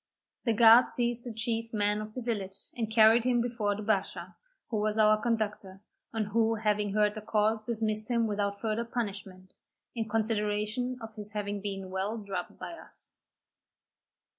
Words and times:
The 0.45 0.53
guards 0.53 0.93
seized 0.93 1.25
the 1.25 1.31
chief 1.31 1.71
man 1.71 2.01
of 2.01 2.15
the 2.15 2.23
village, 2.23 2.57
and 2.75 2.89
carried 2.89 3.23
him 3.23 3.39
before 3.39 3.75
the 3.75 3.83
bashaw, 3.83 4.33
who 4.71 4.77
was 4.77 4.97
our 4.97 5.21
conductor, 5.21 5.79
and 6.11 6.29
who 6.29 6.55
having 6.55 6.95
heard 6.95 7.13
the 7.13 7.21
cause 7.21 7.61
dismissed 7.61 8.09
him 8.09 8.25
without 8.25 8.59
further 8.59 8.83
punishment, 8.83 9.53
in 9.93 10.09
consideration 10.09 10.97
of 11.01 11.13
his 11.13 11.33
having 11.33 11.61
been 11.61 11.91
well 11.91 12.17
drubbed 12.17 12.57
by 12.57 12.73
us. 12.73 13.11